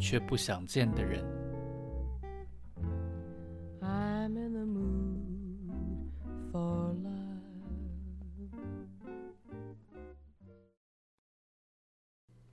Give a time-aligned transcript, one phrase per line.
[0.00, 1.24] 却不想见的人。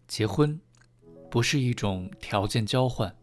[0.07, 0.59] 结婚
[1.29, 3.13] 不是一种条件交换，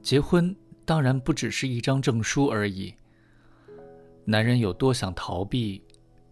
[0.00, 2.94] 结婚当然不只是一张证书而已。
[4.24, 5.84] 男人有多想逃避，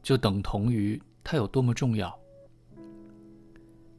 [0.02, 2.18] 就等同于他有多么重要。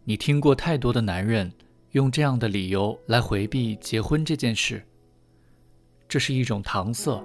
[0.09, 1.54] 你听过太多的男人
[1.91, 4.84] 用这样的理由来回避结婚这件事，
[6.07, 7.24] 这是一种搪塞。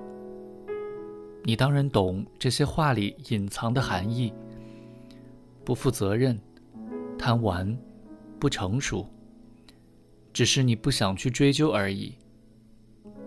[1.44, 4.34] 你当然懂这些话里隐藏的含义：
[5.64, 6.38] 不负责任、
[7.18, 7.74] 贪玩、
[8.38, 9.08] 不成熟。
[10.34, 12.14] 只是你不想去追究而已。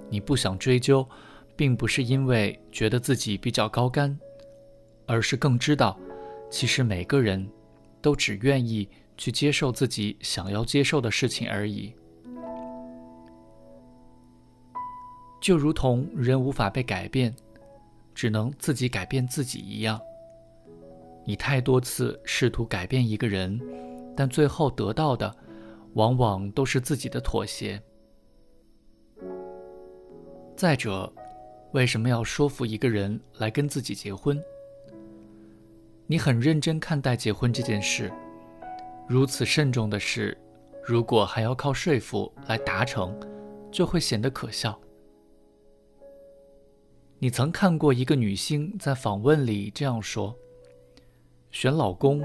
[0.08, 1.04] 你不想追究，
[1.56, 4.16] 并不是因为觉得自己比较高干，
[5.08, 6.00] 而是更知道，
[6.48, 7.50] 其实每个人
[8.04, 8.88] 都只愿意。
[9.18, 11.94] 去接受自己想要接受的事情而已，
[15.42, 17.36] 就如同人无法被改变，
[18.14, 20.00] 只能自己改变自己一样。
[21.26, 23.60] 你太多次试图改变一个人，
[24.16, 25.36] 但最后得到的，
[25.94, 27.82] 往往都是自己的妥协。
[30.56, 31.12] 再者，
[31.74, 34.42] 为什么要说服一个人来跟自己结婚？
[36.06, 38.12] 你很认真看待结婚这件事。
[39.10, 40.38] 如此慎重的事，
[40.84, 43.18] 如果还要靠说服来达成，
[43.72, 44.78] 就会显得可笑。
[47.18, 50.36] 你曾看过一个女星在访问里这样说
[51.52, 52.22] ：“选老公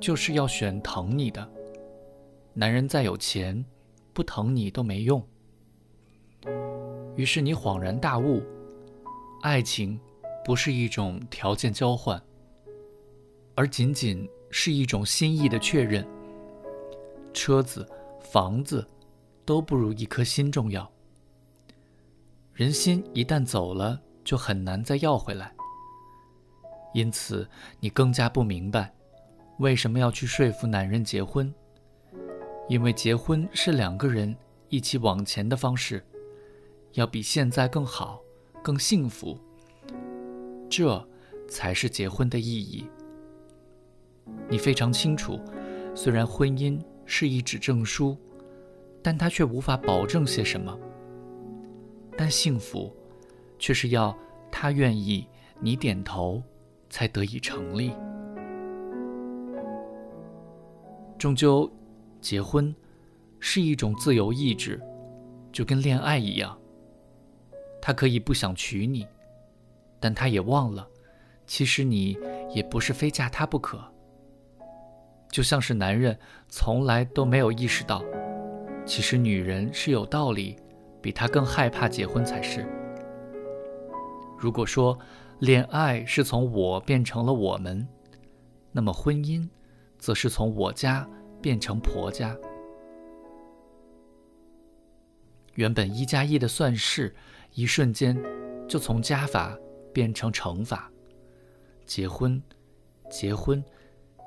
[0.00, 1.46] 就是要选疼你的，
[2.54, 3.64] 男人再有钱，
[4.12, 5.20] 不疼你都没用。”
[7.16, 8.40] 于是你恍然大悟，
[9.42, 9.98] 爱情
[10.44, 12.22] 不是一种条件交换，
[13.56, 14.30] 而仅仅。
[14.52, 16.06] 是一种心意的确认。
[17.34, 17.84] 车子、
[18.20, 18.86] 房子
[19.44, 20.88] 都不如一颗心重要。
[22.52, 25.52] 人心一旦走了，就很难再要回来。
[26.92, 27.48] 因此，
[27.80, 28.94] 你更加不明白
[29.58, 31.52] 为什么要去说服男人结婚。
[32.68, 34.36] 因为结婚是两个人
[34.68, 36.04] 一起往前的方式，
[36.92, 38.20] 要比现在更好、
[38.62, 39.38] 更幸福。
[40.70, 41.08] 这
[41.48, 42.86] 才是结婚的意义。
[44.48, 45.40] 你非常清楚，
[45.94, 48.16] 虽然婚姻是一纸证书，
[49.02, 50.78] 但它却无法保证些什么。
[52.16, 52.94] 但幸福，
[53.58, 54.16] 却是要
[54.50, 55.26] 他愿意，
[55.60, 56.42] 你点头，
[56.90, 57.92] 才得以成立。
[61.18, 61.70] 终究，
[62.20, 62.74] 结婚
[63.38, 64.80] 是一种自由意志，
[65.50, 66.58] 就跟恋爱一样。
[67.80, 69.06] 他可以不想娶你，
[69.98, 70.86] 但他也忘了，
[71.46, 72.16] 其实你
[72.54, 73.91] 也不是非嫁他不可。
[75.32, 76.16] 就像是男人
[76.48, 78.04] 从来都没有意识到，
[78.84, 80.56] 其实女人是有道理，
[81.00, 82.66] 比他更害怕结婚才是。
[84.38, 84.96] 如果说
[85.38, 87.88] 恋爱是从我变成了我们，
[88.72, 89.48] 那么婚姻，
[89.98, 91.08] 则是从我家
[91.40, 92.36] 变成婆家。
[95.54, 97.14] 原本一加一的算式，
[97.54, 98.22] 一瞬间
[98.68, 99.56] 就从加法
[99.94, 100.90] 变成乘法。
[101.86, 102.42] 结婚，
[103.10, 103.64] 结婚。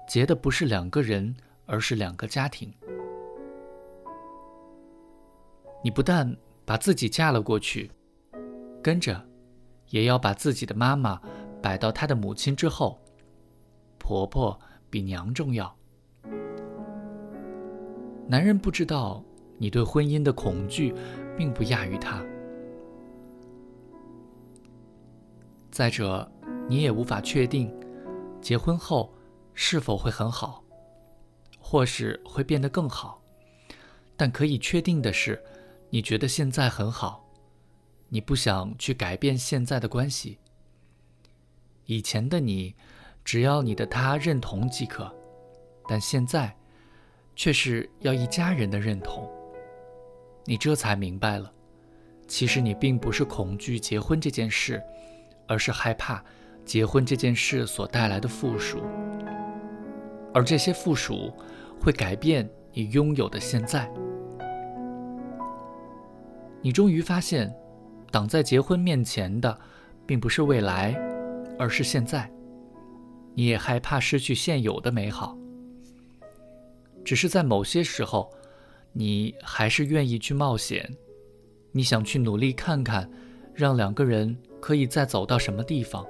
[0.08, 1.36] 结的不是两个人，
[1.66, 2.72] 而是两个家庭。
[5.84, 6.36] 你不但
[6.66, 7.92] 把自己嫁了过去，
[8.82, 9.24] 跟着，
[9.90, 11.22] 也要把自己的妈妈
[11.62, 13.00] 摆到她的母亲之后。
[13.98, 15.76] 婆婆比娘重要。
[18.28, 19.24] 男人不知道
[19.58, 20.94] 你对婚姻的恐惧，
[21.36, 22.24] 并不亚于他。
[25.72, 26.32] 再者，
[26.68, 27.76] 你也无法确定，
[28.40, 29.12] 结婚后。
[29.56, 30.64] 是否会很好，
[31.60, 33.22] 或是会变得更好？
[34.16, 35.44] 但可以确定的是，
[35.90, 37.26] 你觉得现在很好，
[38.10, 40.38] 你不想去改变现在的关系。
[41.86, 42.76] 以前的你，
[43.24, 45.14] 只要你的他认同即可，
[45.88, 46.56] 但现在，
[47.36, 49.30] 却是要一家人的认同。
[50.46, 51.52] 你这才明白了，
[52.28, 54.82] 其实你并不是恐惧结婚这件事，
[55.48, 56.24] 而是害怕
[56.64, 58.82] 结婚这件事所带来的负数。
[60.36, 61.32] 而这些附属
[61.80, 63.90] 会改变你拥有的现在，
[66.62, 67.56] 你终于发现，
[68.12, 69.58] 挡在结婚面前的，
[70.06, 70.94] 并不是未来，
[71.58, 72.30] 而是现在。
[73.34, 75.38] 你也害怕失去现有的美好，
[77.06, 78.30] 只是在某些时候，
[78.92, 80.98] 你还是愿意去冒险。
[81.72, 83.10] 你想去努力看看，
[83.54, 86.06] 让两个人可以再走到什么地方。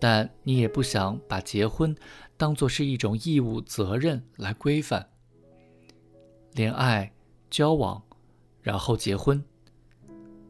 [0.00, 1.94] 但你也不想把结婚
[2.36, 5.08] 当做是一种义务责任来规范。
[6.52, 7.12] 恋爱、
[7.50, 8.02] 交往，
[8.62, 9.44] 然后结婚，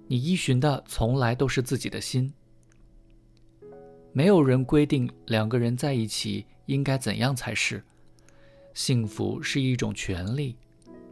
[0.07, 2.33] 你依循的从来都是自己的心。
[4.13, 7.83] 没有人规定两个人在一起应该怎样才是。
[8.75, 10.57] 幸福是一种权利，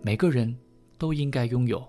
[0.02, 0.56] 每个人
[0.98, 1.86] 都应该拥有，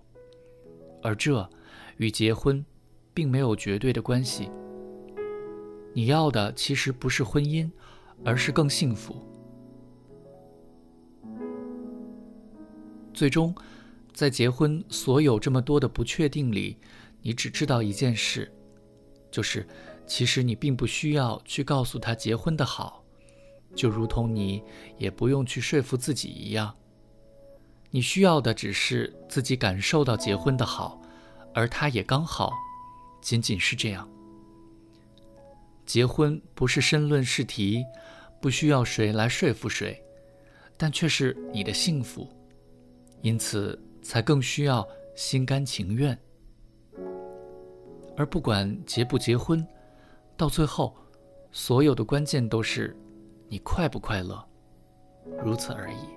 [1.02, 1.50] 而这
[1.98, 2.66] 与结婚
[3.14, 4.50] 并没有绝对的关系。
[5.98, 7.68] 你要的其实不是婚姻，
[8.24, 9.16] 而是更幸福。
[13.16, 13.56] 最终，
[14.14, 16.78] 在结婚所有这么多的不确定里，
[17.24, 18.54] 你只知道一件事，
[19.32, 19.68] 就是。
[20.06, 23.04] 其实你并不需要去告诉他结婚的好，
[23.76, 24.64] 就如同你
[25.00, 26.76] 也不用去说服自己一样。
[27.90, 31.02] 你需要的只是自己感受到结婚的好，
[31.56, 32.54] 而他也刚好，
[33.20, 34.08] 仅仅是这样。
[35.88, 37.84] 结婚不是申论试题，
[38.40, 40.00] 不需要谁来说服谁，
[40.76, 42.30] 但却是你的幸福，
[43.22, 44.86] 因此才更需要
[45.16, 46.16] 心甘情愿。
[48.18, 49.66] 而不管结不结婚。
[50.36, 50.96] 到最后，
[51.52, 52.96] 所有的关键都是
[53.48, 54.48] 你快不快乐，
[55.44, 56.17] 如此而已。